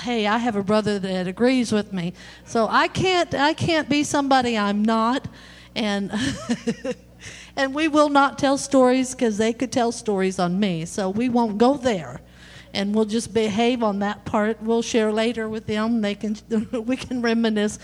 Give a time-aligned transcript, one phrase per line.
[0.00, 2.14] hey, I have a brother that agrees with me.
[2.44, 5.28] So I can't I can't be somebody I'm not
[5.74, 6.12] and
[7.56, 10.84] and we will not tell stories because they could tell stories on me.
[10.84, 12.20] So we won't go there
[12.74, 14.62] and we'll just behave on that part.
[14.62, 16.00] We'll share later with them.
[16.00, 16.36] They can
[16.86, 17.78] we can reminisce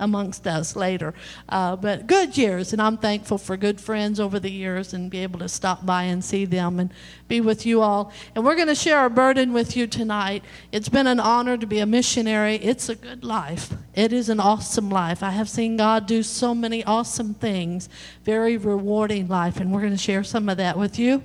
[0.00, 1.14] amongst us later.
[1.48, 5.18] Uh, but good years, and I'm thankful for good friends over the years and be
[5.18, 6.92] able to stop by and see them and
[7.28, 8.12] be with you all.
[8.34, 10.42] And we're going to share our burden with you tonight.
[10.72, 12.56] It's been an honor to be a missionary.
[12.56, 13.72] It's a good life.
[13.94, 15.22] It is an awesome life.
[15.22, 17.88] I have seen God do so many awesome things,
[18.24, 21.22] very rewarding life, and we're going to share some of that with you.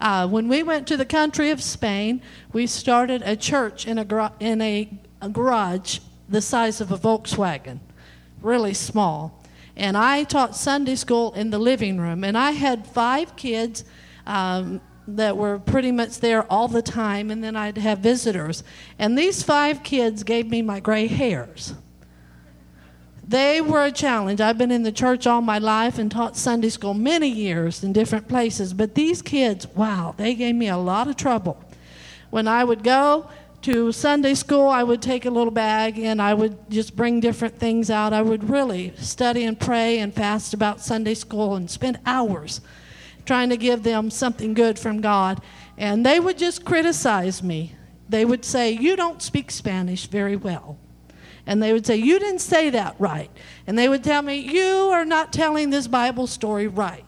[0.00, 2.20] Uh, when we went to the country of Spain,
[2.52, 4.88] we started a church in a, in a,
[5.20, 7.78] a garage the size of a Volkswagen
[8.44, 9.42] really small.
[9.76, 12.24] And I taught Sunday school in the living room.
[12.24, 13.84] And I had five kids
[14.26, 17.30] um, that were pretty much there all the time.
[17.30, 18.62] And then I'd have visitors.
[18.98, 21.74] And these five kids gave me my gray hairs.
[23.26, 24.40] They were a challenge.
[24.40, 27.92] I've been in the church all my life and taught Sunday school many years in
[27.92, 28.74] different places.
[28.74, 31.58] But these kids, wow, they gave me a lot of trouble.
[32.30, 33.28] When I would go,
[33.64, 37.58] to Sunday school, I would take a little bag and I would just bring different
[37.58, 38.12] things out.
[38.12, 42.60] I would really study and pray and fast about Sunday school and spend hours
[43.24, 45.40] trying to give them something good from God.
[45.78, 47.74] And they would just criticize me.
[48.06, 50.76] They would say, You don't speak Spanish very well.
[51.46, 53.30] And they would say, You didn't say that right.
[53.66, 57.03] And they would tell me, You are not telling this Bible story right.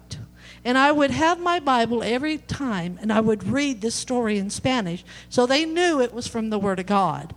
[0.66, 4.50] And I would have my Bible every time and I would read this story in
[4.50, 5.04] Spanish.
[5.28, 7.36] So they knew it was from the Word of God.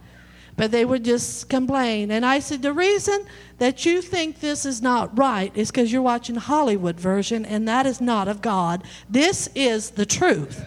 [0.58, 2.10] But they would just complain.
[2.10, 3.28] And I said, The reason
[3.60, 7.86] that you think this is not right is because you're watching Hollywood version and that
[7.86, 8.84] is not of God.
[9.08, 10.66] This is the truth.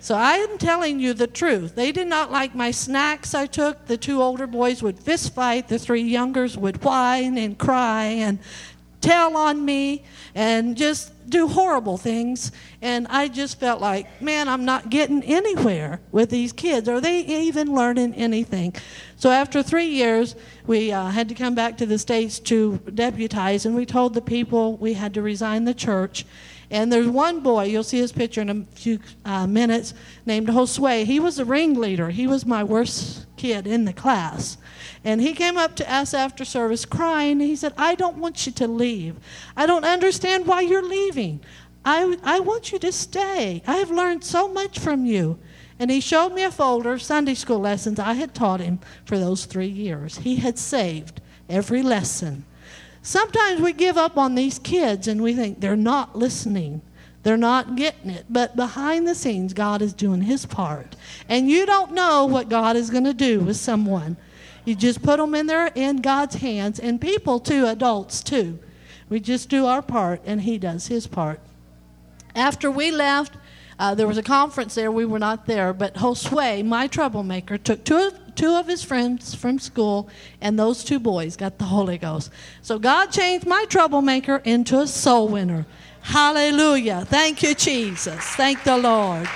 [0.00, 1.74] So I am telling you the truth.
[1.74, 3.84] They did not like my snacks I took.
[3.84, 5.68] The two older boys would fist fight.
[5.68, 8.38] The three youngers would whine and cry and
[9.02, 12.52] tell on me and just do horrible things.
[12.82, 16.88] And I just felt like, man, I'm not getting anywhere with these kids.
[16.88, 18.74] Are they even learning anything?
[19.16, 23.66] So after three years, we uh, had to come back to the States to deputize,
[23.66, 26.24] and we told the people we had to resign the church.
[26.70, 29.94] And there's one boy, you'll see his picture in a few uh, minutes,
[30.26, 31.04] named Josue.
[31.04, 32.10] He was the ringleader.
[32.10, 34.58] He was my worst kid in the class.
[35.02, 37.40] And he came up to us after service crying.
[37.40, 39.16] He said, I don't want you to leave.
[39.56, 41.17] I don't understand why you're leaving.
[41.84, 43.62] I, I want you to stay.
[43.66, 45.38] I have learned so much from you.
[45.78, 49.18] And he showed me a folder of Sunday school lessons I had taught him for
[49.18, 50.18] those three years.
[50.18, 52.44] He had saved every lesson.
[53.02, 56.82] Sometimes we give up on these kids and we think they're not listening.
[57.22, 58.26] They're not getting it.
[58.28, 60.96] But behind the scenes, God is doing his part.
[61.28, 64.16] And you don't know what God is going to do with someone.
[64.64, 68.58] You just put them in there in God's hands, and people too, adults too.
[69.08, 71.40] We just do our part, and He does His part.
[72.34, 73.34] After we left,
[73.78, 74.90] uh, there was a conference there.
[74.90, 79.34] We were not there, but Josue, my troublemaker, took two of, two of his friends
[79.34, 80.08] from school,
[80.40, 82.30] and those two boys got the Holy Ghost.
[82.60, 85.64] So God changed my troublemaker into a soul winner.
[86.00, 87.04] Hallelujah.
[87.04, 88.20] Thank you, Jesus.
[88.20, 89.28] Thank the Lord.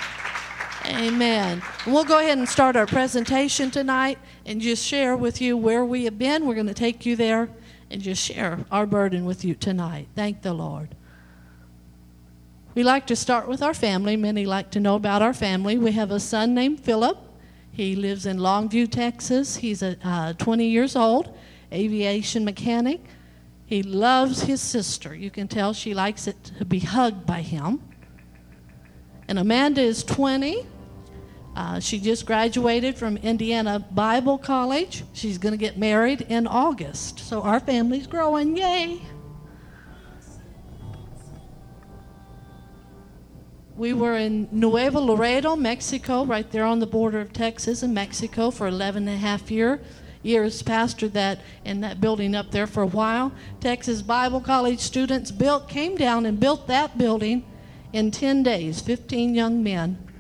[0.87, 1.63] Amen.
[1.87, 6.05] We'll go ahead and start our presentation tonight and just share with you where we
[6.05, 6.47] have been.
[6.47, 7.49] We're going to take you there
[7.93, 10.09] and just share our burden with you tonight.
[10.17, 10.97] Thank the Lord.
[12.75, 14.17] We like to start with our family.
[14.17, 15.77] Many like to know about our family.
[15.77, 17.19] We have a son named Philip.
[17.71, 19.57] He lives in Longview, Texas.
[19.57, 21.37] He's a, uh, 20 years old,
[21.71, 23.01] aviation mechanic.
[23.67, 25.15] He loves his sister.
[25.15, 27.81] You can tell she likes it to be hugged by him.
[29.29, 30.67] And Amanda is 20.
[31.55, 35.05] Uh, she just graduated from Indiana Bible College.
[35.13, 37.19] She's going to get married in August.
[37.19, 38.57] So our family's growing.
[38.57, 39.03] Yay!
[43.77, 48.51] We were in Nuevo Laredo, Mexico, right there on the border of Texas and Mexico
[48.51, 49.81] for 11 and a half year,
[50.23, 50.63] years.
[50.63, 53.33] Pastored that in that building up there for a while.
[53.61, 57.45] Texas Bible College students built, came down and built that building
[57.93, 60.12] in 10 days, 15 young men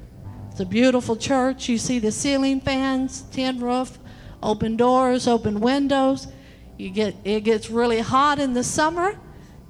[0.52, 1.70] it's a beautiful church.
[1.70, 3.98] You see the ceiling fans, tin roof,
[4.42, 6.28] open doors, open windows.
[6.76, 9.18] You get it gets really hot in the summer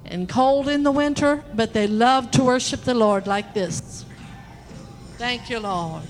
[0.03, 4.03] and cold in the winter, but they love to worship the Lord like this.
[5.17, 6.03] Thank you, Lord.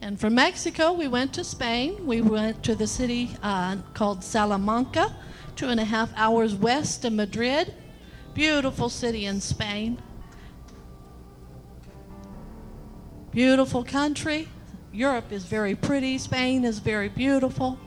[0.00, 2.04] And from Mexico, we went to Spain.
[2.04, 5.14] We went to the city uh, called Salamanca,
[5.54, 7.72] two and a half hours west of Madrid.
[8.34, 10.00] Beautiful city in Spain.
[13.32, 14.48] Beautiful country.
[14.92, 16.18] Europe is very pretty.
[16.18, 17.78] Spain is very beautiful.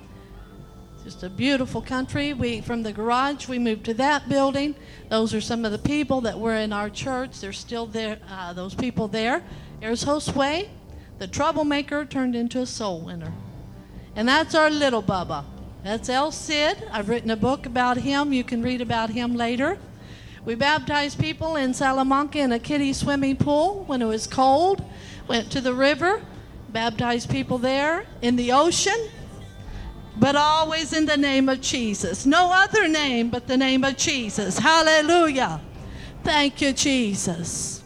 [1.04, 2.34] Just a beautiful country.
[2.34, 4.76] We from the garage we moved to that building.
[5.10, 7.42] Those are some of the people that were in our church.
[7.42, 8.20] They're still there.
[8.30, 9.44] Uh, those people there.
[9.80, 10.70] There's Josue,
[11.18, 13.34] the troublemaker turned into a soul winner,
[14.16, 15.44] and that's our little Bubba.
[15.84, 16.88] That's El Cid.
[16.92, 18.32] I've written a book about him.
[18.32, 19.80] You can read about him later.
[20.44, 24.84] We baptized people in Salamanca in a kiddie swimming pool when it was cold.
[25.28, 26.22] Went to the river,
[26.70, 29.10] baptized people there in the ocean,
[30.18, 32.26] but always in the name of Jesus.
[32.26, 34.58] No other name but the name of Jesus.
[34.58, 35.62] Hallelujah.
[36.24, 37.84] Thank you, Jesus.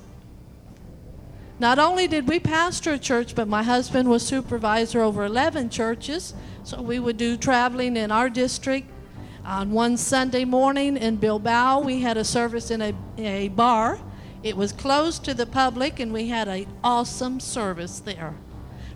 [1.60, 6.34] Not only did we pastor a church, but my husband was supervisor over 11 churches.
[6.63, 8.90] So we would do traveling in our district.
[9.45, 14.00] On one Sunday morning in Bilbao, we had a service in a, a bar.
[14.42, 18.33] It was closed to the public, and we had an awesome service there.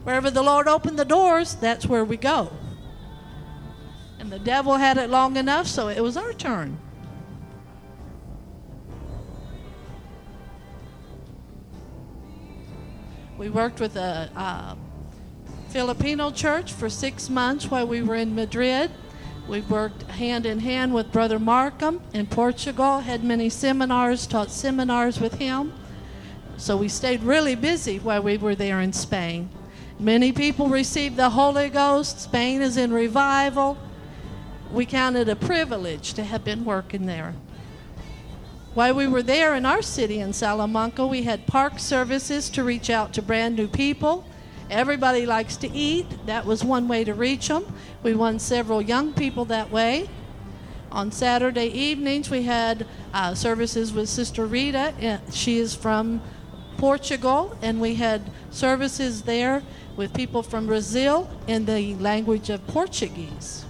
[0.02, 2.52] Wherever the Lord opened the doors, that's where we go.
[4.18, 6.80] And the devil had it long enough, so it was our turn.
[13.38, 14.78] We worked with a, a
[15.70, 18.90] Filipino church for six months while we were in Madrid.
[19.50, 25.20] We worked hand in hand with Brother Markham in Portugal, had many seminars, taught seminars
[25.20, 25.74] with him.
[26.58, 29.50] So we stayed really busy while we were there in Spain.
[30.00, 32.22] Many people received the Holy Ghost.
[32.22, 33.76] Spain is in revival.
[34.72, 37.34] We count it a privilege to have been working there.
[38.76, 42.92] While we were there in our city in Salamanca, we had park services to reach
[42.92, 44.26] out to brand new people.
[44.70, 46.06] Everybody likes to eat.
[46.28, 47.66] That was one way to reach them.
[48.04, 50.10] We won several young people that way.
[50.92, 55.22] On Saturday evenings, we had uh, services with Sister Rita.
[55.32, 56.22] She is from
[56.78, 58.22] Portugal, and we had
[58.52, 59.64] services there
[59.96, 63.66] with people from Brazil in the language of Portuguese.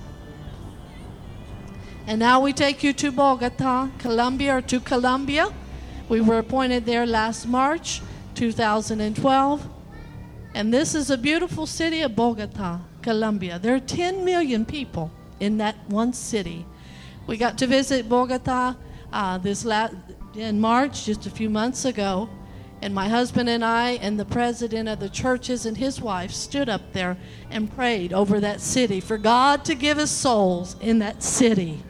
[2.07, 5.49] And now we take you to Bogota, Colombia, or to Colombia.
[6.09, 8.01] We were appointed there last March
[8.35, 9.78] 2012.
[10.53, 13.59] And this is a beautiful city of Bogota, Colombia.
[13.59, 16.65] There are 10 million people in that one city.
[17.27, 18.75] We got to visit Bogota
[19.13, 19.89] uh, this la-
[20.35, 22.29] in March, just a few months ago.
[22.81, 26.69] And my husband and I, and the president of the churches and his wife, stood
[26.69, 27.17] up there
[27.51, 31.83] and prayed over that city for God to give us souls in that city.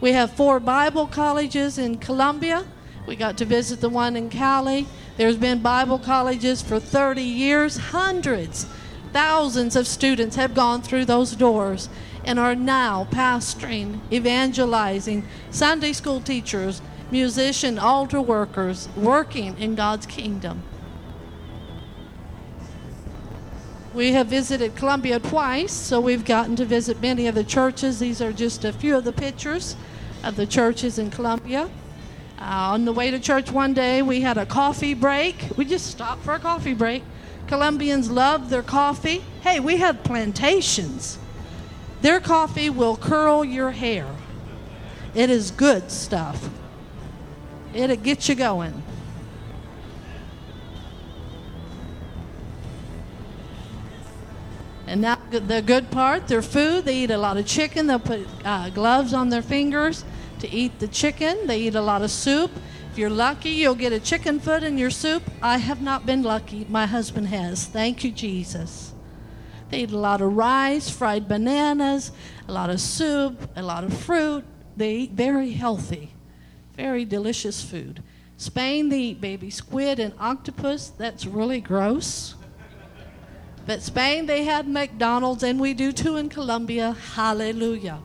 [0.00, 2.66] We have four Bible colleges in Colombia.
[3.06, 4.86] We got to visit the one in Cali.
[5.16, 7.76] There's been Bible colleges for 30 years.
[7.76, 8.66] Hundreds,
[9.12, 11.88] thousands of students have gone through those doors
[12.24, 16.82] and are now pastoring, evangelizing, Sunday school teachers,
[17.12, 20.62] musician, altar workers, working in God's kingdom.
[23.92, 28.00] We have visited Colombia twice, so we've gotten to visit many of the churches.
[28.00, 29.76] These are just a few of the pictures
[30.24, 31.70] of the churches in Colombia.
[32.38, 35.36] Uh, on the way to church one day, we had a coffee break.
[35.56, 37.02] We just stopped for a coffee break.
[37.46, 39.22] Colombians love their coffee.
[39.42, 41.18] Hey, we have plantations.
[42.02, 44.06] Their coffee will curl your hair.
[45.14, 46.48] It is good stuff.
[47.72, 48.82] It'll get you going.
[54.86, 57.86] And now the good part, their food, they eat a lot of chicken.
[57.86, 60.04] They'll put uh, gloves on their fingers
[60.44, 61.46] to eat the chicken.
[61.46, 62.50] They eat a lot of soup.
[62.92, 65.22] If you're lucky, you'll get a chicken foot in your soup.
[65.40, 66.66] I have not been lucky.
[66.68, 67.64] My husband has.
[67.64, 68.92] Thank you, Jesus.
[69.70, 72.12] They eat a lot of rice, fried bananas,
[72.46, 74.44] a lot of soup, a lot of fruit.
[74.76, 76.12] They eat very healthy,
[76.76, 78.02] very delicious food.
[78.36, 80.90] Spain, they eat baby squid and octopus.
[80.90, 82.34] That's really gross.
[83.66, 86.94] But Spain, they had McDonald's, and we do too in Colombia.
[87.14, 87.98] Hallelujah.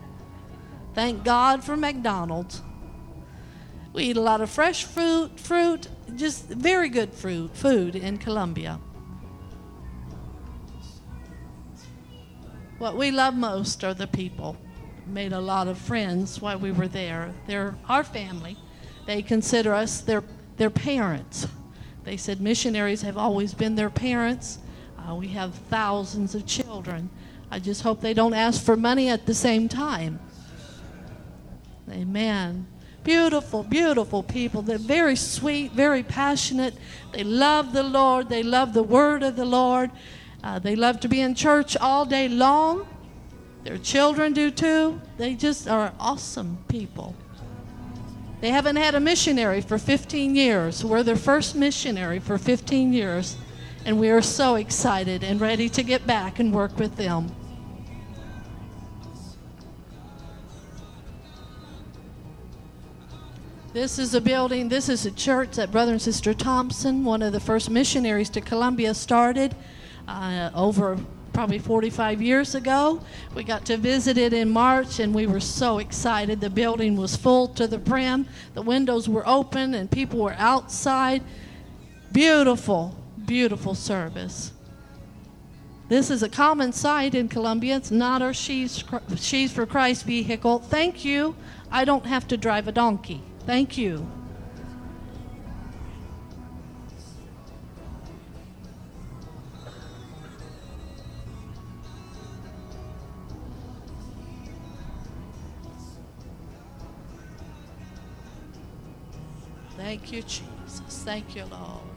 [0.94, 2.62] Thank God for McDonald's.
[3.92, 8.78] We eat a lot of fresh fruit, fruit, just very good fruit, food in Colombia.
[12.78, 14.56] What we love most are the people.
[15.06, 17.34] Made a lot of friends while we were there.
[17.46, 18.56] They're our family.
[19.06, 20.22] They consider us their
[20.56, 21.48] their parents.
[22.04, 24.58] They said missionaries have always been their parents.
[24.98, 27.08] Uh, we have thousands of children.
[27.50, 30.20] I just hope they don't ask for money at the same time.
[31.88, 32.66] Amen.
[33.04, 34.62] Beautiful, beautiful people.
[34.62, 36.74] They're very sweet, very passionate.
[37.12, 38.28] They love the Lord.
[38.28, 39.90] They love the word of the Lord.
[40.42, 42.86] Uh, they love to be in church all day long.
[43.64, 45.00] Their children do too.
[45.18, 47.14] They just are awesome people.
[48.40, 50.82] They haven't had a missionary for 15 years.
[50.82, 53.36] We're their first missionary for 15 years,
[53.84, 57.34] and we are so excited and ready to get back and work with them.
[63.72, 67.32] This is a building, this is a church that Brother and Sister Thompson, one of
[67.32, 69.54] the first missionaries to Colombia, started
[70.08, 70.98] uh, over
[71.32, 73.00] probably 45 years ago.
[73.32, 76.40] We got to visit it in March and we were so excited.
[76.40, 81.22] The building was full to the brim, the windows were open, and people were outside.
[82.10, 84.50] Beautiful, beautiful service.
[85.88, 87.76] This is a common sight in Colombia.
[87.76, 88.82] It's not our She's,
[89.14, 90.58] She's for Christ vehicle.
[90.58, 91.36] Thank you.
[91.70, 93.22] I don't have to drive a donkey.
[93.46, 94.06] Thank you.
[109.76, 110.44] Thank you, Jesus.
[111.04, 111.89] Thank you, Lord.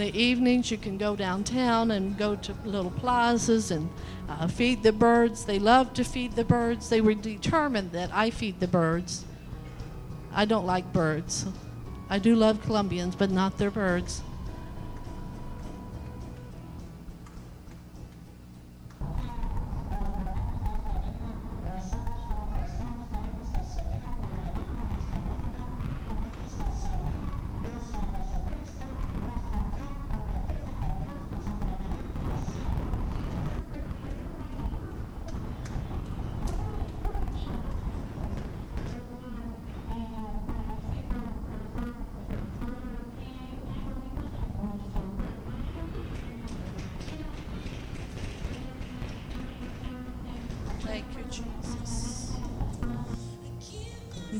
[0.00, 3.88] The evenings you can go downtown and go to little plazas and
[4.28, 5.44] uh, feed the birds.
[5.44, 6.88] They love to feed the birds.
[6.88, 9.24] They were determined that i feed the birds.
[10.32, 11.46] I don't like birds.
[12.08, 14.22] I do love colombians but not their birds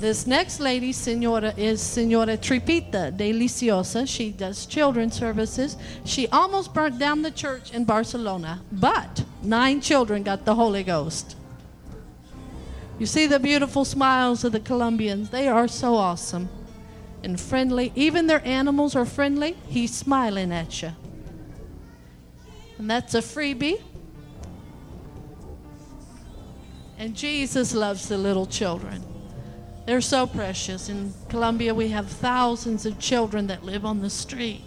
[0.00, 4.08] This next lady, Senora, is Senora Tripita Deliciosa.
[4.08, 5.76] She does children's services.
[6.06, 11.36] She almost burnt down the church in Barcelona, but nine children got the Holy Ghost.
[12.98, 15.28] You see the beautiful smiles of the Colombians.
[15.28, 16.48] They are so awesome
[17.22, 17.92] and friendly.
[17.94, 19.54] Even their animals are friendly.
[19.66, 20.92] He's smiling at you.
[22.78, 23.82] And that's a freebie.
[26.96, 29.09] And Jesus loves the little children.
[29.90, 30.88] They're so precious.
[30.88, 34.62] In Colombia, we have thousands of children that live on the street.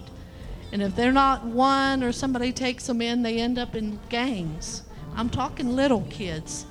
[0.74, 4.84] And if they're not one or somebody takes them in, they end up in gangs.
[5.16, 6.66] I'm talking little kids.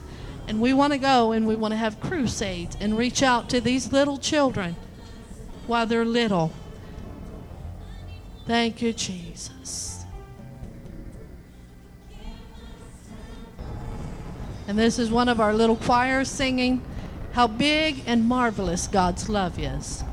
[0.49, 3.61] And we want to go and we want to have crusades and reach out to
[3.63, 4.77] these little children
[5.67, 6.53] while they're little.
[8.47, 10.05] Thank you, Jesus.
[14.69, 16.83] And this is one of our little choirs singing
[17.33, 20.05] how big and marvelous God's love is.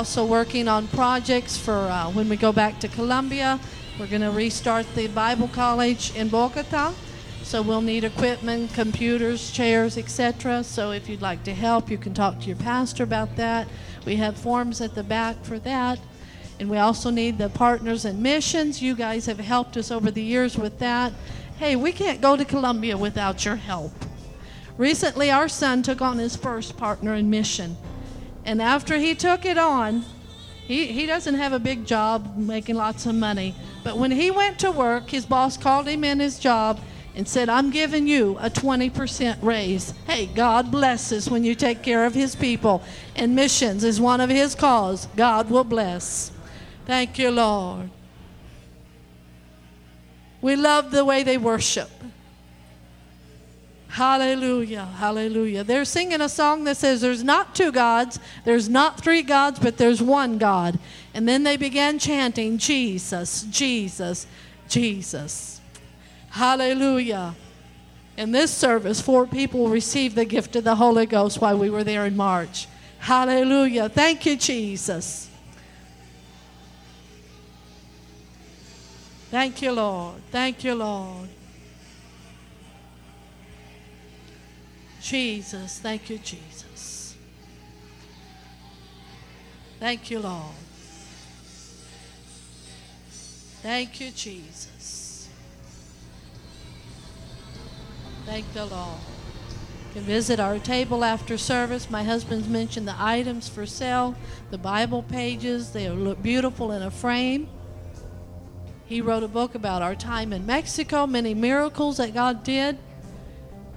[0.00, 3.60] Also working on projects for uh, when we go back to Colombia.
[3.98, 6.94] We're going to restart the Bible College in Bogota.
[7.42, 10.64] So we'll need equipment, computers, chairs, etc.
[10.64, 13.68] So if you'd like to help, you can talk to your pastor about that.
[14.06, 15.98] We have forms at the back for that.
[16.58, 18.80] And we also need the partners and missions.
[18.80, 21.12] You guys have helped us over the years with that.
[21.58, 23.92] Hey, we can't go to Colombia without your help.
[24.78, 27.76] Recently, our son took on his first partner in mission.
[28.50, 30.04] And after he took it on,
[30.66, 33.54] he, he doesn't have a big job making lots of money.
[33.84, 36.80] But when he went to work, his boss called him in his job
[37.14, 39.92] and said, I'm giving you a 20% raise.
[40.04, 42.82] Hey, God blesses when you take care of his people.
[43.14, 45.06] And missions is one of his cause.
[45.14, 46.32] God will bless.
[46.86, 47.88] Thank you, Lord.
[50.40, 51.90] We love the way they worship.
[53.90, 55.64] Hallelujah, hallelujah.
[55.64, 59.78] They're singing a song that says, There's not two gods, there's not three gods, but
[59.78, 60.78] there's one God.
[61.12, 64.28] And then they began chanting, Jesus, Jesus,
[64.68, 65.60] Jesus.
[66.30, 67.34] Hallelujah.
[68.16, 71.82] In this service, four people received the gift of the Holy Ghost while we were
[71.82, 72.68] there in March.
[73.00, 73.88] Hallelujah.
[73.88, 75.28] Thank you, Jesus.
[79.32, 80.16] Thank you, Lord.
[80.30, 81.28] Thank you, Lord.
[85.00, 85.78] Jesus.
[85.78, 87.16] Thank you, Jesus.
[89.78, 90.54] Thank you, Lord.
[93.62, 95.28] Thank you, Jesus.
[98.26, 99.00] Thank the Lord.
[99.88, 101.90] You can visit our table after service.
[101.90, 104.14] My husband's mentioned the items for sale,
[104.50, 105.72] the Bible pages.
[105.72, 107.48] They look beautiful in a frame.
[108.86, 112.78] He wrote a book about our time in Mexico, many miracles that God did.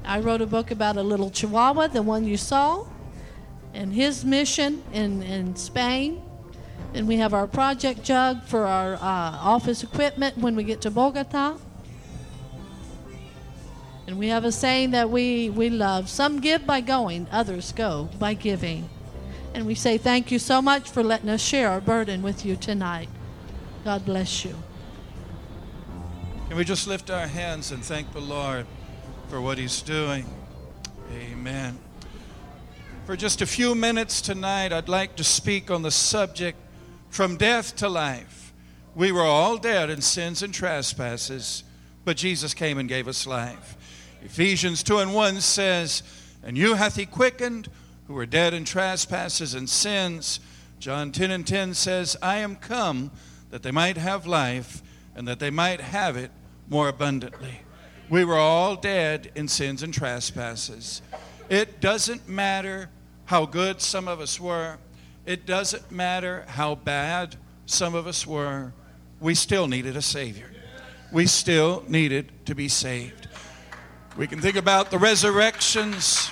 [0.06, 2.86] I wrote a book about a little chihuahua, the one you saw,
[3.74, 6.22] and his mission in, in Spain.
[6.94, 10.92] And we have our project jug for our uh, office equipment when we get to
[10.92, 11.58] Bogota.
[14.06, 18.10] And we have a saying that we, we love some give by going, others go
[18.20, 18.90] by giving.
[19.54, 22.56] And we say thank you so much for letting us share our burden with you
[22.56, 23.08] tonight.
[23.86, 24.56] God bless you.
[26.48, 28.68] Can we just lift our hands and thank the Lord?
[29.34, 30.28] For what He's doing.
[31.12, 31.80] Amen.
[33.08, 36.56] For just a few minutes tonight, I'd like to speak on the subject
[37.10, 38.54] from death to life.
[38.94, 41.64] We were all dead in sins and trespasses,
[42.06, 43.76] but Jesus came and gave us life.
[44.22, 46.04] Ephesians 2 and 1 says,
[46.44, 47.70] And you hath he quickened
[48.06, 50.42] who were dead in trespasses and sins.
[50.78, 53.10] John 10 and 10 says, I am come
[53.50, 54.84] that they might have life
[55.16, 56.30] and that they might have it
[56.70, 57.62] more abundantly.
[58.10, 61.02] We were all dead in sins and trespasses.
[61.50, 62.90] It doesn't matter
[63.26, 64.78] how good some of us were,
[65.26, 68.74] it doesn't matter how bad some of us were.
[69.22, 70.52] We still needed a Savior.
[71.14, 73.28] We still needed to be saved.
[74.18, 76.30] We can think about the resurrections.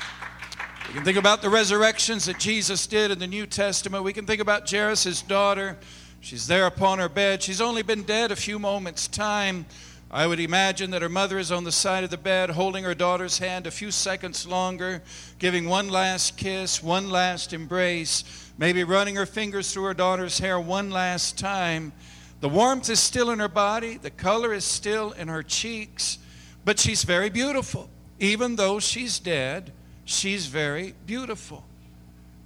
[0.87, 4.03] We can think about the resurrections that Jesus did in the New Testament.
[4.03, 5.77] We can think about Jairus' daughter.
[6.19, 7.41] She's there upon her bed.
[7.41, 9.65] She's only been dead a few moments' time.
[10.13, 12.93] I would imagine that her mother is on the side of the bed holding her
[12.93, 15.01] daughter's hand a few seconds longer,
[15.39, 18.25] giving one last kiss, one last embrace,
[18.57, 21.93] maybe running her fingers through her daughter's hair one last time.
[22.41, 26.17] The warmth is still in her body, the color is still in her cheeks,
[26.65, 27.89] but she's very beautiful.
[28.19, 29.71] Even though she's dead,
[30.03, 31.63] she's very beautiful.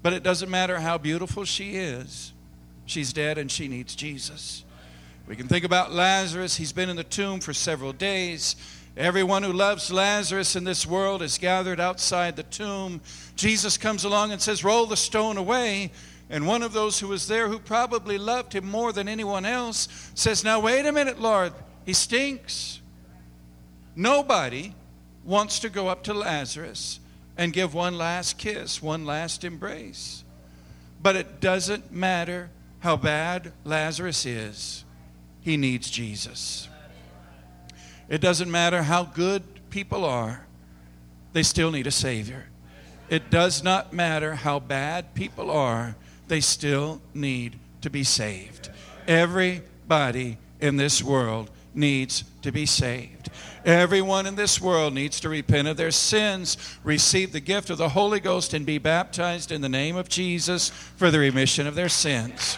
[0.03, 2.31] But it doesn't matter how beautiful she is,
[2.85, 4.64] she's dead and she needs Jesus.
[5.27, 6.55] We can think about Lazarus.
[6.55, 8.55] He's been in the tomb for several days.
[8.95, 13.01] Everyone who loves Lazarus in this world is gathered outside the tomb.
[13.35, 15.91] Jesus comes along and says, Roll the stone away.
[16.29, 20.11] And one of those who was there, who probably loved him more than anyone else,
[20.13, 21.53] says, Now, wait a minute, Lord.
[21.85, 22.81] He stinks.
[23.95, 24.75] Nobody
[25.23, 26.99] wants to go up to Lazarus
[27.35, 30.23] and give one last kiss, one last embrace.
[31.01, 34.84] But it doesn't matter how bad Lazarus is
[35.45, 36.67] he needs Jesus.
[38.09, 40.47] It doesn't matter how good people are,
[41.33, 42.45] they still need a Savior.
[43.09, 45.95] It does not matter how bad people are,
[46.27, 48.71] they still need to be saved.
[49.07, 53.29] Everybody in this world needs to be saved.
[53.63, 57.89] Everyone in this world needs to repent of their sins, receive the gift of the
[57.89, 61.89] Holy Ghost, and be baptized in the name of Jesus for the remission of their
[61.89, 62.57] sins.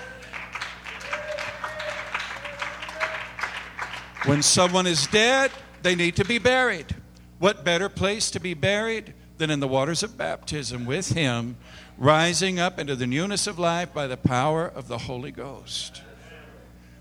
[4.27, 5.51] When someone is dead,
[5.83, 6.93] they need to be buried.
[7.39, 11.55] What better place to be buried than in the waters of baptism with Him,
[11.97, 16.01] rising up into the newness of life by the power of the Holy Ghost?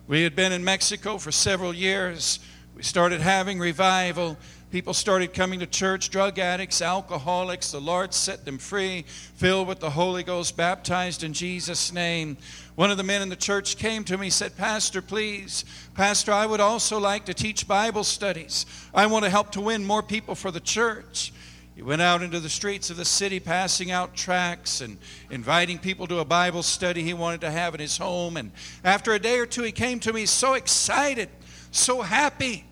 [0.06, 2.38] We had been in Mexico for several years.
[2.76, 4.36] We started having revival.
[4.76, 7.70] People started coming to church, drug addicts, alcoholics.
[7.70, 12.36] The Lord set them free, filled with the Holy Ghost, baptized in Jesus' name.
[12.74, 16.30] One of the men in the church came to me, and said, Pastor, please, Pastor,
[16.30, 18.66] I would also like to teach Bible studies.
[18.92, 21.32] I want to help to win more people for the church.
[21.74, 24.98] He went out into the streets of the city, passing out tracts and
[25.30, 28.36] inviting people to a Bible study he wanted to have in his home.
[28.36, 28.52] And
[28.84, 31.30] after a day or two, he came to me so excited,
[31.70, 32.66] so happy.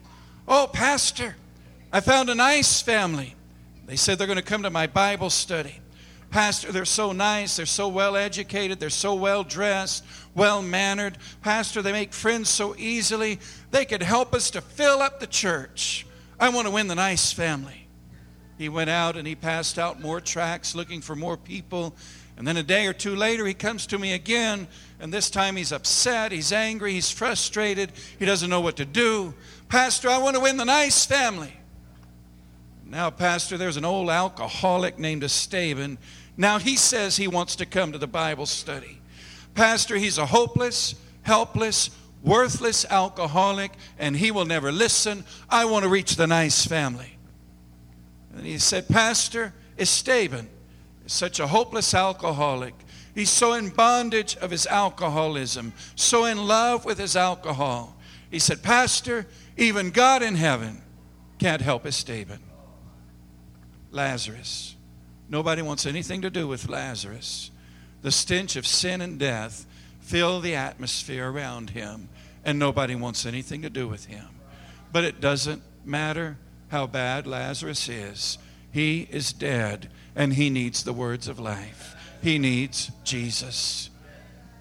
[0.47, 1.37] Oh, Pastor,
[1.95, 3.37] I found a nice family.
[3.87, 5.79] They said they're going to come to my Bible study.
[6.29, 10.05] Pastor, they're so nice, they're so well educated, they're so well dressed,
[10.35, 11.17] well mannered.
[11.41, 13.39] Pastor, they make friends so easily.
[13.71, 16.05] They could help us to fill up the church.
[16.41, 17.87] I want to win the nice family.
[18.59, 21.95] He went out and he passed out more tracts looking for more people.
[22.37, 24.67] And then a day or two later, he comes to me again,
[24.99, 29.33] and this time he's upset, he's angry, he's frustrated, he doesn't know what to do.
[29.69, 31.53] Pastor, I want to win the nice family.
[32.95, 35.99] Now, Pastor, there's an old alcoholic named Esteban.
[36.37, 39.01] Now he says he wants to come to the Bible study.
[39.55, 41.91] Pastor, he's a hopeless, helpless,
[42.23, 45.25] worthless alcoholic, and he will never listen.
[45.51, 47.19] I want to reach the nice family.
[48.33, 50.49] And he said, Pastor, Esteban
[51.05, 52.75] is such a hopeless alcoholic.
[53.13, 57.97] He's so in bondage of his alcoholism, so in love with his alcohol.
[58.31, 59.27] He said, Pastor,
[59.57, 60.81] even God in heaven
[61.41, 62.39] can't help Esteban.
[63.95, 64.77] Lazarus.
[65.29, 67.51] Nobody wants anything to do with Lazarus.
[68.03, 69.67] The stench of sin and death
[70.01, 72.09] fill the atmosphere around him,
[72.45, 74.27] and nobody wants anything to do with him.
[74.93, 76.37] But it doesn't matter
[76.69, 78.39] how bad Lazarus is,
[78.71, 81.95] he is dead, and he needs the words of life.
[82.21, 83.91] He needs Jesus.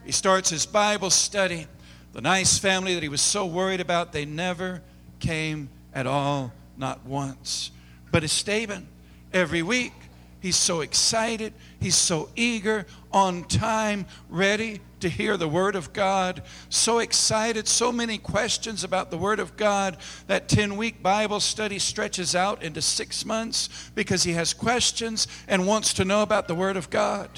[0.06, 1.68] He starts his Bible study.
[2.14, 4.82] The nice family that he was so worried about, they never
[5.20, 7.72] came at all, not once.
[8.12, 8.88] But Esteban,
[9.34, 9.94] every week.
[10.42, 11.54] He's so excited.
[11.80, 16.44] He's so eager, on time, ready to hear the Word of God.
[16.68, 19.96] So excited, so many questions about the Word of God.
[20.28, 25.66] That 10 week Bible study stretches out into six months because he has questions and
[25.66, 27.30] wants to know about the Word of God.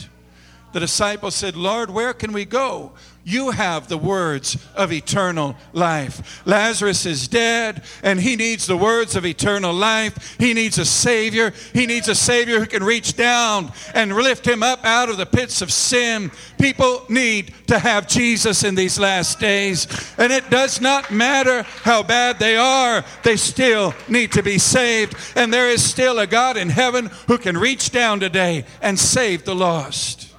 [0.74, 2.94] The disciples said, Lord, where can we go?
[3.28, 6.46] You have the words of eternal life.
[6.46, 10.38] Lazarus is dead, and he needs the words of eternal life.
[10.38, 11.52] He needs a Savior.
[11.74, 15.26] He needs a Savior who can reach down and lift him up out of the
[15.26, 16.30] pits of sin.
[16.62, 19.88] People need to have Jesus in these last days.
[20.20, 25.16] And it does not matter how bad they are, they still need to be saved.
[25.36, 29.46] And there is still a God in heaven who can reach down today and save
[29.46, 30.35] the lost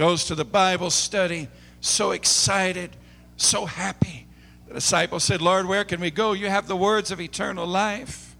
[0.00, 1.46] goes to the Bible study,
[1.82, 2.88] so excited,
[3.36, 4.26] so happy.
[4.66, 6.32] The disciple said, Lord, where can we go?
[6.32, 8.34] You have the words of eternal life.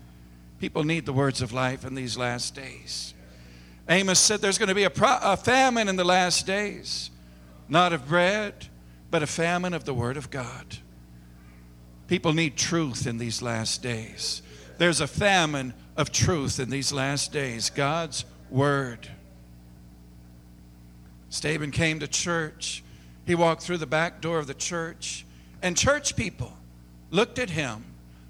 [0.58, 3.12] People need the words of life in these last days.
[3.90, 7.10] Amos said there's going to be a, pro- a famine in the last days,
[7.68, 8.68] not of bread,
[9.10, 10.78] but a famine of the Word of God.
[12.08, 14.40] People need truth in these last days.
[14.78, 19.10] There's a famine of truth in these last days, God's Word.
[21.30, 22.82] Esteban came to church.
[23.26, 25.24] He walked through the back door of the church,
[25.62, 26.52] and church people
[27.10, 27.84] looked at him.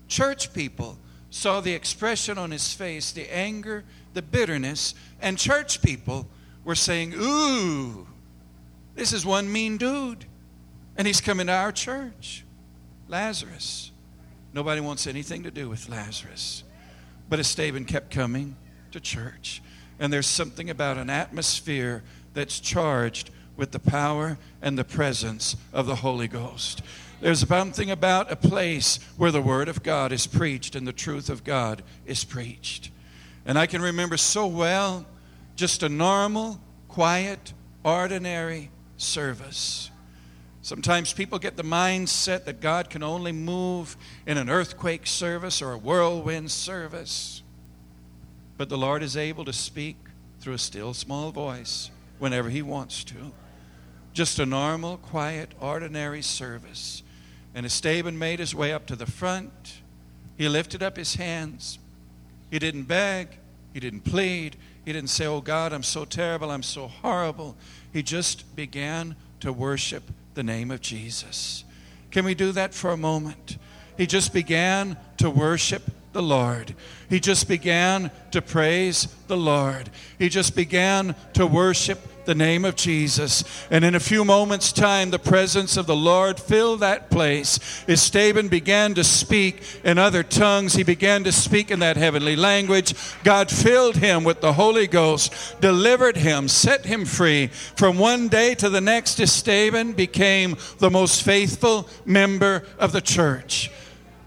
[0.09, 0.99] Church people
[1.31, 3.85] saw the expression on his face, the anger,
[4.15, 6.27] the bitterness, and church people
[6.65, 8.07] were saying, Ooh,
[8.95, 10.27] this is one mean dude,
[10.97, 12.45] and he's coming to our church.
[13.09, 13.93] Lazarus.
[14.53, 16.65] Nobody wants anything to do with Lazarus.
[17.29, 18.57] But Esteban kept coming
[18.93, 19.63] to church.
[19.99, 22.03] And there's something about an atmosphere
[22.35, 26.83] that's charged with the power and the presence of the Holy Ghost.
[27.21, 31.29] There's something about a place where the Word of God is preached and the truth
[31.29, 32.91] of God is preached.
[33.45, 35.05] And I can remember so well
[35.57, 37.53] just a normal, quiet,
[37.85, 39.91] ordinary service.
[40.63, 45.73] Sometimes people get the mindset that God can only move in an earthquake service or
[45.73, 47.43] a whirlwind service.
[48.57, 49.97] But the Lord is able to speak
[50.41, 53.33] through a still small voice whenever he wants to.
[54.13, 57.03] Just a normal, quiet, ordinary service.
[57.55, 59.81] And Esteban made his way up to the front.
[60.37, 61.79] He lifted up his hands.
[62.51, 63.29] He didn't beg.
[63.73, 64.57] He didn't plead.
[64.85, 66.51] He didn't say, Oh God, I'm so terrible.
[66.51, 67.57] I'm so horrible.
[67.93, 70.05] He just began to worship
[70.35, 71.65] the name of Jesus.
[72.11, 73.59] Can we do that for a moment?
[73.97, 76.75] He just began to worship the Lord.
[77.09, 79.91] He just began to praise the Lord.
[80.19, 83.45] He just began to worship the name of Jesus.
[83.71, 87.59] And in a few moments' time, the presence of the Lord filled that place.
[87.89, 90.75] Esteban began to speak in other tongues.
[90.75, 92.95] He began to speak in that heavenly language.
[93.25, 97.49] God filled him with the Holy Ghost, delivered him, set him free.
[97.49, 103.71] From one day to the next, Esteban became the most faithful member of the church.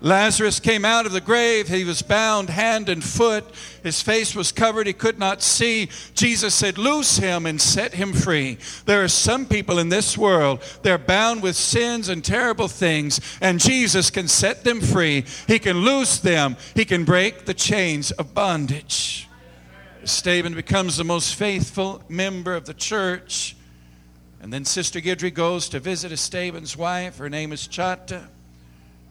[0.04, 1.70] Lazarus came out of the grave.
[1.70, 3.46] He was bound hand and foot.
[3.84, 4.86] His face was covered.
[4.86, 5.88] He could not see.
[6.14, 8.58] Jesus said, Loose him and set him free.
[8.86, 13.62] There are some people in this world, they're bound with sins and terrible things, and
[13.62, 15.24] Jesus can set them free.
[15.48, 19.30] He can loose them, He can break the chains of bondage.
[20.04, 23.56] Esteban becomes the most faithful member of the church.
[24.42, 27.20] And then Sister Guidry goes to visit Esteban's wife.
[27.20, 28.28] Her name is Chata.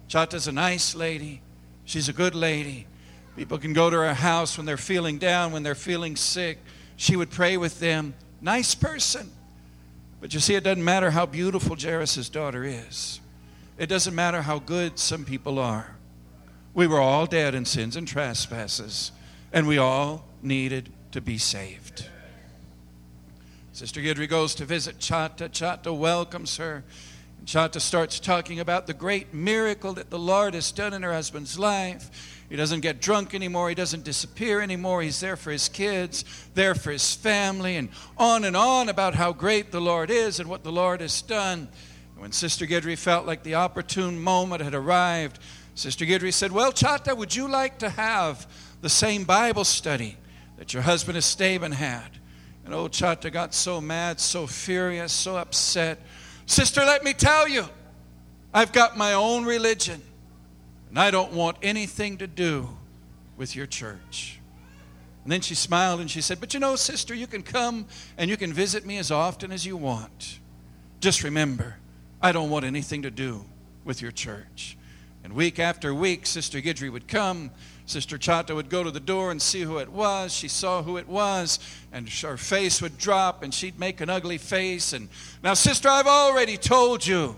[0.09, 1.43] Chata's a nice lady.
[1.85, 2.87] She's a good lady.
[3.37, 6.59] People can go to her house when they're feeling down, when they're feeling sick.
[6.97, 8.15] She would pray with them.
[8.41, 9.31] Nice person.
[10.21, 13.21] But you see, it doesn't matter how beautiful Jairus' daughter is.
[13.79, 15.97] It doesn't matter how good some people are.
[16.75, 19.12] We were all dead in sins and trespasses,
[19.53, 22.07] and we all needed to be saved.
[23.73, 25.49] Sister Guidry goes to visit Chata.
[25.49, 26.85] Chata welcomes her.
[27.45, 31.59] Chata starts talking about the great miracle that the Lord has done in her husband's
[31.59, 32.45] life.
[32.49, 33.69] He doesn't get drunk anymore.
[33.69, 35.03] He doesn't disappear anymore.
[35.03, 36.25] He's there for his kids,
[36.55, 40.49] there for his family, and on and on about how great the Lord is and
[40.49, 41.69] what the Lord has done.
[42.17, 45.41] when Sister Guidry felt like the opportune moment had arrived,
[45.75, 48.47] Sister Guidry said, Well, Chata, would you like to have
[48.81, 50.17] the same Bible study
[50.59, 52.19] that your husband Esteban had?
[52.65, 55.99] And old Chata got so mad, so furious, so upset.
[56.47, 57.65] Sister, let me tell you,
[58.53, 60.03] I've got my own religion,
[60.89, 62.69] and I don't want anything to do
[63.37, 64.39] with your church.
[65.25, 67.87] And then she smiled and she said, But you know, sister, you can come
[68.19, 70.41] and you can visit me as often as you want.
[71.01, 71.77] Just remember,
[72.21, 73.45] I don't want anything to do
[73.85, 74.77] with your church.
[75.25, 77.53] And week after week, Sister Guidry would come.
[77.87, 80.33] Sister Chata would go to the door and see who it was.
[80.33, 81.59] She saw who it was,
[81.92, 84.92] and her face would drop, and she'd make an ugly face.
[84.92, 85.09] And
[85.42, 87.37] now, Sister, I've already told you,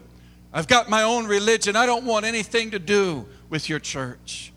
[0.52, 1.74] I've got my own religion.
[1.76, 4.52] I don't want anything to do with your church.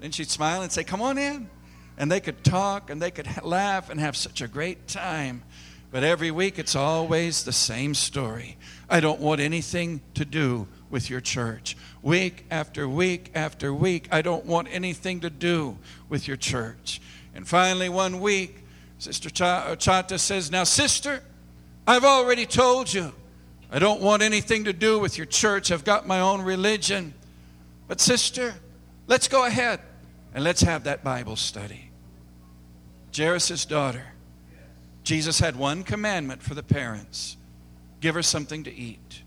[0.00, 1.50] Then she'd smile and say, Come on in.
[1.96, 5.42] And they could talk and they could laugh and have such a great time.
[5.94, 8.56] But every week, it's always the same story.
[8.90, 11.76] I don't want anything to do with your church.
[12.02, 15.78] Week after week after week, I don't want anything to do
[16.08, 17.00] with your church.
[17.32, 18.64] And finally, one week,
[18.98, 21.22] Sister uh, Chata says, Now, sister,
[21.86, 23.12] I've already told you
[23.70, 25.70] I don't want anything to do with your church.
[25.70, 27.14] I've got my own religion.
[27.86, 28.52] But, sister,
[29.06, 29.78] let's go ahead
[30.34, 31.92] and let's have that Bible study.
[33.16, 34.13] Jairus' daughter,
[35.04, 37.36] Jesus had one commandment for the parents
[38.00, 39.22] give her something to eat.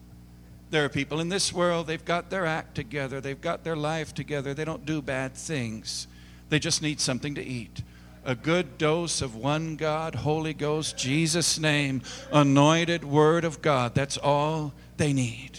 [0.70, 4.14] There are people in this world, they've got their act together, they've got their life
[4.14, 6.08] together, they don't do bad things.
[6.50, 7.82] They just need something to eat.
[8.26, 13.96] A good dose of one God, Holy Ghost, Jesus' name, anointed Word of God.
[13.96, 15.58] That's all they need.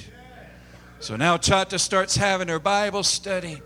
[1.00, 3.62] So now Chata starts having her Bible study.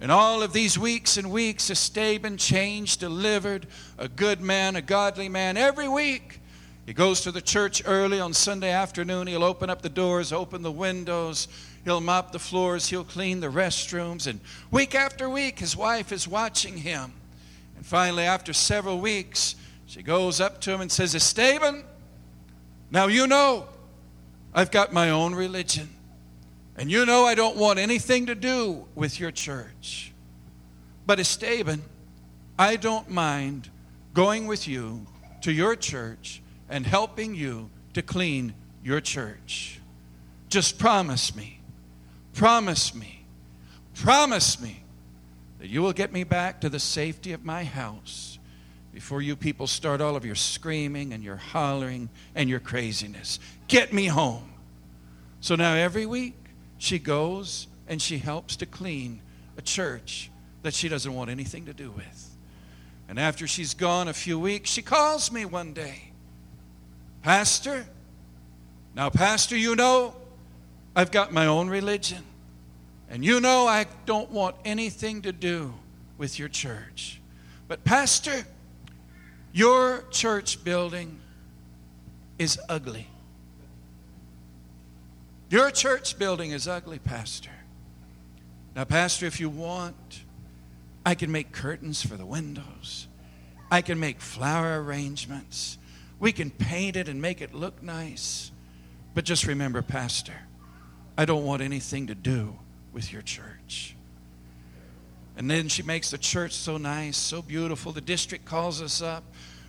[0.00, 3.66] And all of these weeks and weeks, a Esteban changed, delivered,
[3.98, 6.40] a good man, a godly man, every week.
[6.86, 9.26] He goes to the church early on Sunday afternoon.
[9.26, 11.48] He'll open up the doors, open the windows.
[11.84, 12.88] He'll mop the floors.
[12.88, 14.26] He'll clean the restrooms.
[14.26, 17.12] And week after week, his wife is watching him.
[17.76, 19.54] And finally, after several weeks,
[19.86, 21.84] she goes up to him and says, Esteban,
[22.90, 23.68] now you know
[24.54, 25.90] I've got my own religion.
[26.80, 30.14] And you know I don't want anything to do with your church.
[31.04, 31.82] But Esteban,
[32.58, 33.68] I don't mind
[34.14, 35.06] going with you
[35.42, 36.40] to your church
[36.70, 39.78] and helping you to clean your church.
[40.48, 41.60] Just promise me,
[42.32, 43.26] promise me,
[43.94, 44.82] promise me
[45.58, 48.38] that you will get me back to the safety of my house
[48.94, 53.38] before you people start all of your screaming and your hollering and your craziness.
[53.68, 54.54] Get me home.
[55.42, 56.36] So now every week
[56.80, 59.20] she goes and she helps to clean
[59.58, 60.30] a church
[60.62, 62.30] that she doesn't want anything to do with.
[63.06, 66.10] And after she's gone a few weeks, she calls me one day
[67.22, 67.84] Pastor,
[68.94, 70.16] now, Pastor, you know
[70.96, 72.24] I've got my own religion.
[73.10, 75.74] And you know I don't want anything to do
[76.16, 77.20] with your church.
[77.68, 78.46] But, Pastor,
[79.52, 81.20] your church building
[82.38, 83.09] is ugly.
[85.50, 87.50] Your church building is ugly, Pastor.
[88.76, 90.22] Now, Pastor, if you want,
[91.04, 93.08] I can make curtains for the windows.
[93.68, 95.76] I can make flower arrangements.
[96.20, 98.52] We can paint it and make it look nice.
[99.12, 100.36] But just remember, Pastor,
[101.18, 102.56] I don't want anything to do
[102.92, 103.96] with your church.
[105.36, 107.90] And then she makes the church so nice, so beautiful.
[107.90, 109.24] The district calls us up.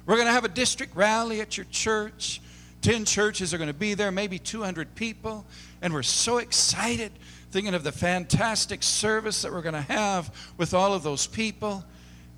[0.06, 2.39] We're going to have a district rally at your church.
[2.82, 5.46] 10 churches are going to be there, maybe 200 people.
[5.82, 7.12] And we're so excited
[7.52, 11.84] thinking of the fantastic service that we're going to have with all of those people.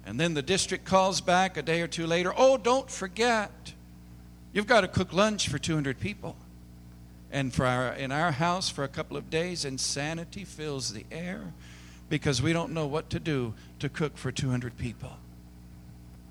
[0.05, 3.73] And then the district calls back a day or two later oh, don't forget,
[4.53, 6.37] You've got to cook lunch for 200 people.
[7.31, 11.41] And for our, in our house, for a couple of days, insanity fills the air
[12.07, 15.11] because we don't know what to do to cook for 200 people.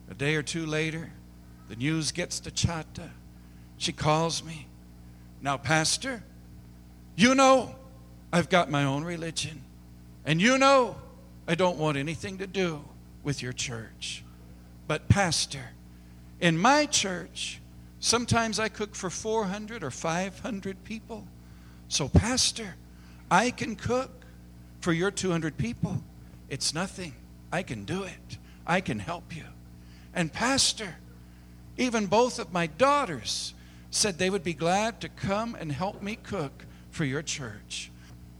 [0.08, 1.10] A day or two later,
[1.68, 3.10] the news gets to Chata.
[3.82, 4.68] She calls me.
[5.40, 6.22] Now, Pastor,
[7.16, 7.74] you know
[8.32, 9.60] I've got my own religion.
[10.24, 10.94] And you know
[11.48, 12.84] I don't want anything to do
[13.24, 14.22] with your church.
[14.86, 15.70] But, Pastor,
[16.40, 17.60] in my church,
[17.98, 21.26] sometimes I cook for 400 or 500 people.
[21.88, 22.76] So, Pastor,
[23.32, 24.12] I can cook
[24.80, 26.04] for your 200 people.
[26.48, 27.16] It's nothing.
[27.50, 28.38] I can do it.
[28.64, 29.46] I can help you.
[30.14, 30.94] And, Pastor,
[31.76, 33.54] even both of my daughters
[33.92, 37.90] said they would be glad to come and help me cook for your church.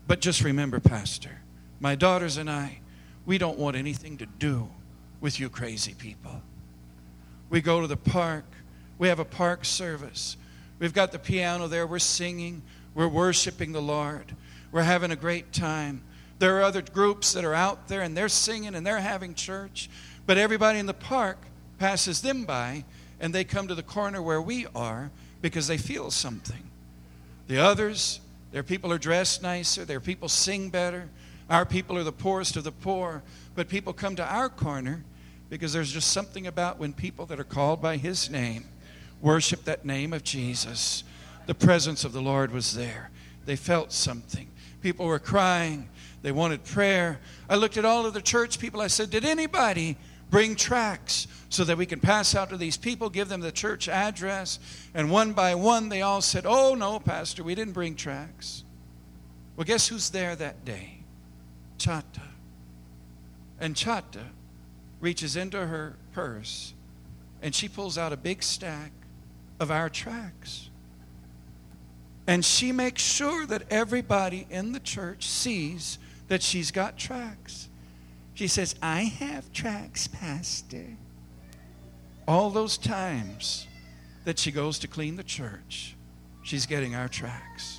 [0.08, 1.42] But just remember, Pastor,
[1.78, 2.80] my daughters and I,
[3.26, 4.68] we don't want anything to do
[5.20, 6.42] with you crazy people.
[7.50, 8.46] We go to the park,
[8.98, 10.38] we have a park service.
[10.78, 12.62] We've got the piano there, we're singing,
[12.94, 14.34] we're worshiping the Lord,
[14.72, 16.02] we're having a great time.
[16.38, 19.90] There are other groups that are out there and they're singing and they're having church,
[20.26, 21.38] but everybody in the park
[21.78, 22.84] passes them by
[23.20, 25.10] and they come to the corner where we are
[25.42, 26.62] because they feel something.
[27.48, 28.20] The others,
[28.52, 31.10] their people are dressed nicer, their people sing better.
[31.50, 33.22] Our people are the poorest of the poor,
[33.54, 35.04] but people come to our corner
[35.50, 38.64] because there's just something about when people that are called by His name
[39.20, 41.04] worship that name of Jesus.
[41.46, 43.10] The presence of the Lord was there.
[43.44, 44.48] They felt something.
[44.80, 45.88] People were crying.
[46.22, 47.20] They wanted prayer.
[47.48, 48.80] I looked at all of the church people.
[48.80, 49.96] I said, Did anybody
[50.32, 53.86] bring tracts so that we can pass out to these people, give them the church
[53.88, 54.58] address.
[54.94, 58.64] And one by one, they all said, Oh, no, Pastor, we didn't bring tracts.
[59.54, 61.04] Well, guess who's there that day?
[61.78, 62.22] Chata.
[63.60, 64.24] And Chata
[65.00, 66.72] reaches into her purse
[67.42, 68.92] and she pulls out a big stack
[69.60, 70.70] of our tracts.
[72.26, 77.68] And she makes sure that everybody in the church sees that she's got tracts.
[78.34, 80.86] She says, I have tracks, Pastor.
[82.26, 83.66] All those times
[84.24, 85.96] that she goes to clean the church,
[86.42, 87.78] she's getting our tracks.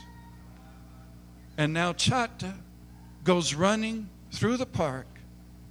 [1.57, 2.53] And now Chata
[3.23, 5.07] goes running through the park,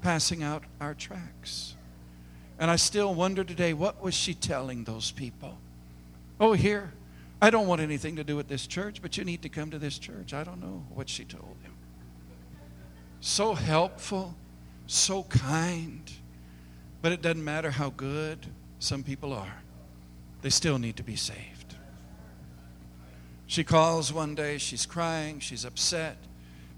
[0.00, 1.76] passing out our tracks.
[2.58, 5.58] And I still wonder today, what was she telling those people?
[6.40, 6.92] Oh, here,
[7.40, 9.78] I don't want anything to do with this church, but you need to come to
[9.78, 10.32] this church.
[10.32, 11.74] I don't know what she told him.
[13.20, 14.36] So helpful
[14.92, 16.10] so kind.
[17.00, 18.46] But it doesn't matter how good
[18.78, 19.62] some people are,
[20.42, 21.76] they still need to be saved.
[23.46, 26.16] She calls one day, she's crying, she's upset.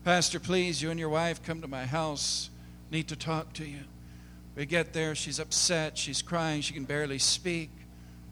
[0.05, 2.51] Pastor, please, you and your wife come to my house.
[2.91, 3.81] Need to talk to you.
[4.57, 7.71] We get there, she's upset, she's crying, she can barely speak.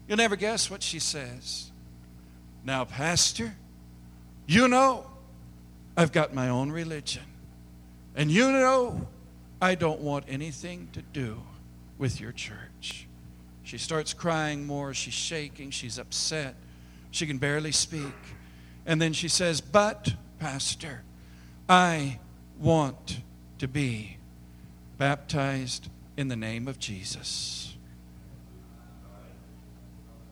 [0.07, 1.71] You'll never guess what she says.
[2.63, 3.55] Now, Pastor,
[4.45, 5.07] you know
[5.97, 7.23] I've got my own religion.
[8.15, 9.07] And you know
[9.63, 11.41] I don't want anything to do
[11.97, 13.07] with your church.
[13.63, 14.93] She starts crying more.
[14.93, 15.71] She's shaking.
[15.71, 16.55] She's upset.
[17.11, 18.13] She can barely speak.
[18.85, 21.03] And then she says, But, Pastor,
[21.69, 22.19] I
[22.59, 23.21] want
[23.59, 24.17] to be
[24.97, 27.77] baptized in the name of Jesus.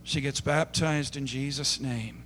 [0.04, 2.24] She gets baptized in Jesus' name.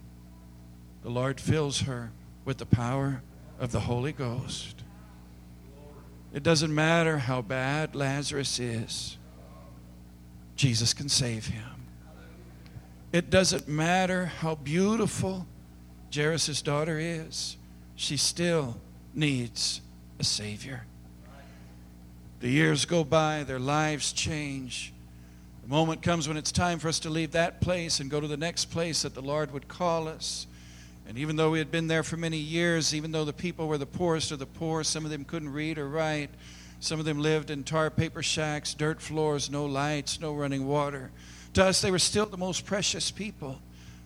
[1.03, 2.11] The Lord fills her
[2.45, 3.21] with the power
[3.59, 4.84] of the Holy Ghost.
[6.35, 9.15] It doesn't matter how bad Lazarus is,
[10.57, 11.85] Jesus can save him.
[13.13, 15.47] It doesn't matter how beautiful
[16.13, 17.55] Jairus' daughter is,
[17.95, 18.75] she still
[19.13, 19.79] needs
[20.19, 20.85] a Savior.
[22.41, 24.93] The years go by, their lives change.
[25.63, 28.27] The moment comes when it's time for us to leave that place and go to
[28.27, 30.47] the next place that the Lord would call us.
[31.07, 33.77] And even though we had been there for many years, even though the people were
[33.77, 36.31] the poorest of the poor, some of them couldn't read or write,
[36.79, 41.11] some of them lived in tar paper shacks, dirt floors, no lights, no running water.
[41.53, 43.59] To us, they were still the most precious people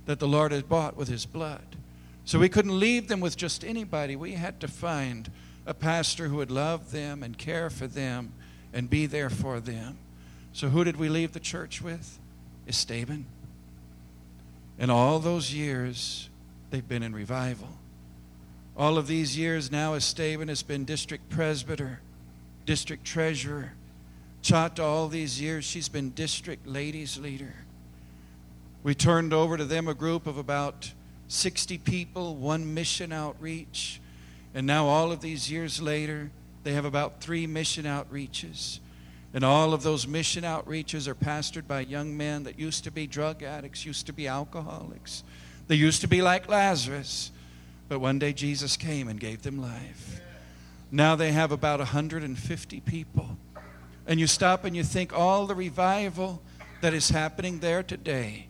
[0.05, 1.75] that the Lord had bought with His blood.
[2.25, 4.15] So we couldn't leave them with just anybody.
[4.15, 5.31] We had to find
[5.65, 8.33] a pastor who would love them and care for them
[8.71, 9.97] and be there for them.
[10.53, 12.19] So who did we leave the church with?
[12.67, 13.25] Esteban.
[14.77, 16.28] And all those years,
[16.69, 17.69] They've been in revival.
[18.77, 21.99] All of these years now, Esteban has been district presbyter,
[22.65, 23.73] district treasurer.
[24.41, 27.53] Chata, all these years, she's been district ladies leader.
[28.83, 30.93] We turned over to them a group of about
[31.27, 33.99] 60 people, one mission outreach.
[34.53, 36.31] And now, all of these years later,
[36.63, 38.79] they have about three mission outreaches.
[39.33, 43.05] And all of those mission outreaches are pastored by young men that used to be
[43.05, 45.23] drug addicts, used to be alcoholics,
[45.69, 47.31] they used to be like Lazarus,
[47.87, 50.19] but one day Jesus came and gave them life.
[50.91, 53.37] Now they have about 150 people.
[54.07, 56.41] And you stop and you think all the revival
[56.81, 58.47] that is happening there today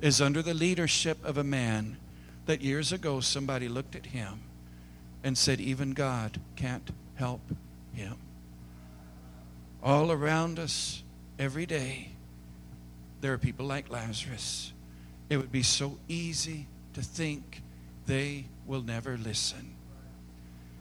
[0.00, 1.96] is under the leadership of a man
[2.46, 4.38] that years ago somebody looked at him
[5.24, 7.40] and said, Even God can't help
[7.92, 8.14] him.
[9.82, 11.02] All around us,
[11.40, 12.10] every day,
[13.20, 14.71] there are people like Lazarus.
[15.32, 17.62] It would be so easy to think
[18.04, 19.72] they will never listen.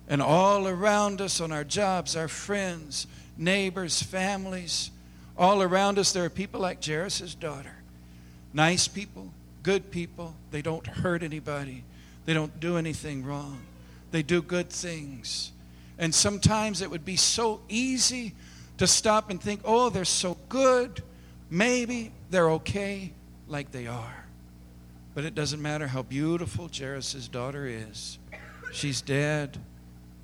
[0.09, 4.91] And all around us, on our jobs, our friends, neighbors, families,
[5.37, 7.77] all around us, there are people like Jairus' daughter.
[8.51, 9.31] Nice people,
[9.63, 10.35] good people.
[10.51, 11.85] They don't hurt anybody,
[12.25, 13.61] they don't do anything wrong.
[14.11, 15.53] They do good things.
[15.97, 18.33] And sometimes it would be so easy
[18.79, 21.01] to stop and think, oh, they're so good.
[21.49, 23.13] Maybe they're okay
[23.47, 24.20] like they are.
[25.13, 28.17] But it doesn't matter how beautiful Jairus' daughter is.
[28.71, 29.57] She's dead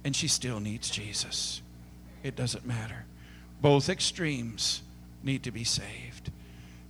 [0.04, 1.62] and she still needs Jesus.
[2.24, 3.06] It doesn't matter.
[3.62, 4.82] Both extremes
[5.24, 6.32] need to be saved.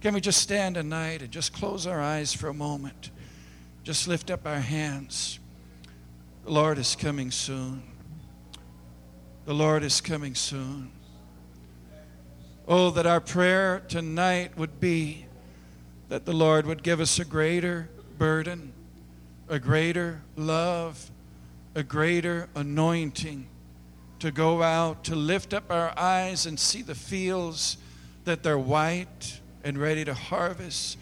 [0.01, 3.09] Can we just stand tonight and just close our eyes for a moment?
[3.83, 5.39] Just lift up our hands.
[6.45, 7.83] The Lord is coming soon.
[9.45, 10.91] The Lord is coming soon.
[12.67, 15.26] Oh, that our prayer tonight would be
[16.09, 18.73] that the Lord would give us a greater burden,
[19.49, 21.11] a greater love,
[21.75, 23.47] a greater anointing
[24.19, 27.77] to go out, to lift up our eyes and see the fields
[28.25, 30.97] that they're white and ready to harvest,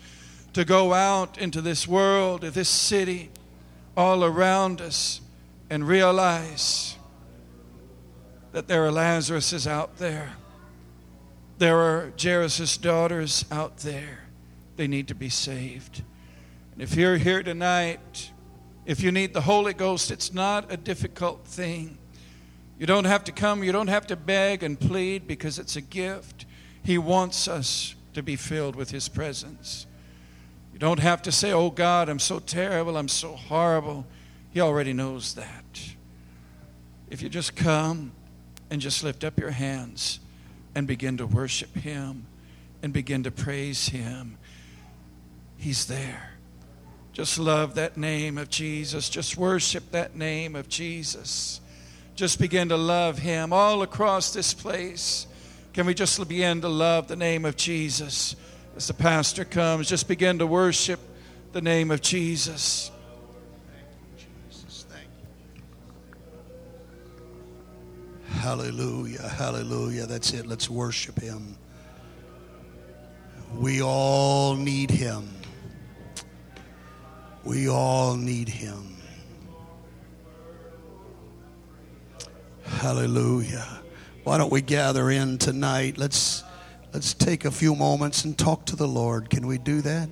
[0.54, 3.30] to go out into this world, this city,
[3.96, 5.22] all around us,
[5.70, 6.98] and realize
[8.52, 10.34] that there are Lazaruses out there.
[11.58, 14.25] There are Jairus' daughters out there.
[14.76, 16.04] They need to be saved.
[16.74, 18.32] And if you're here tonight,
[18.86, 21.98] if you need the Holy Ghost, it's not a difficult thing.
[22.78, 25.82] You don't have to come, you don't have to beg and plead because it's a
[25.82, 26.46] gift.
[26.84, 29.88] He wants us to be filled with His presence.
[30.74, 34.06] You don't have to say, Oh God, I'm so terrible, I'm so horrible.
[34.52, 35.64] He already knows that.
[37.10, 38.12] If you just come
[38.70, 40.20] and just lift up your hands
[40.76, 42.26] and begin to worship Him
[42.84, 44.38] and begin to praise Him,
[45.66, 46.30] He's there.
[47.12, 49.10] Just love that name of Jesus.
[49.10, 51.60] Just worship that name of Jesus.
[52.14, 55.26] Just begin to love Him all across this place.
[55.74, 58.36] Can we just begin to love the name of Jesus?
[58.76, 61.00] As the pastor comes, just begin to worship
[61.52, 62.92] the name of Jesus.
[68.28, 70.06] Hallelujah, hallelujah.
[70.06, 70.46] That's it.
[70.46, 71.58] Let's worship Him.
[73.56, 75.35] We all need Him.
[77.46, 78.98] We all need him.
[82.64, 83.66] Hallelujah.
[84.24, 86.00] Why don't we gather in tonight?
[86.00, 86.44] Let's
[86.92, 89.30] let's take a few moments and talk to the Lord.
[89.30, 90.10] Can we do that?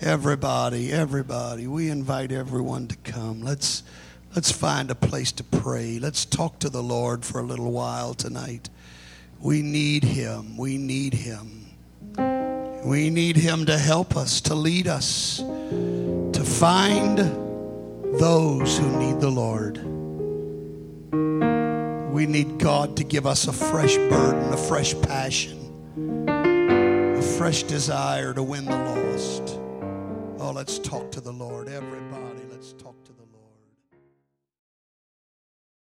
[0.00, 1.66] Everybody, everybody.
[1.66, 3.42] We invite everyone to come.
[3.42, 3.82] Let's
[4.34, 5.98] let's find a place to pray.
[5.98, 8.70] Let's talk to the Lord for a little while tonight.
[9.40, 10.56] We need him.
[10.56, 11.66] We need him.
[12.82, 15.42] We need him to help us, to lead us
[16.52, 17.18] find
[18.20, 19.78] those who need the Lord.
[22.12, 25.58] We need God to give us a fresh burden, a fresh passion,
[26.28, 29.58] a fresh desire to win the lost.
[30.38, 31.68] Oh, let's talk to the Lord.
[31.68, 32.91] Everybody, let's talk